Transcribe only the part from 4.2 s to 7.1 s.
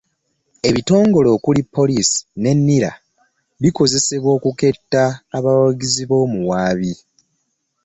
okuketta abawagizi b'omuwaabi